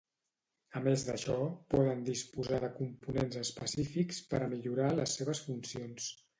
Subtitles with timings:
[0.79, 1.35] A més d’això,
[1.73, 6.13] poden disposar de components específics per a millorar les seves funcions.